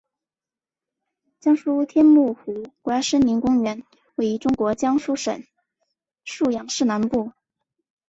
[1.39, 3.83] 江苏天目湖国家森林公园
[4.15, 5.43] 位于中国江苏省
[6.25, 7.31] 溧阳市南部。